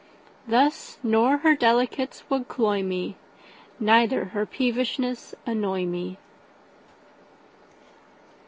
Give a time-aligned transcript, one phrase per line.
[0.47, 3.17] Thus, nor her delicates would cloy me,
[3.79, 6.17] Neither her peevishness annoy me.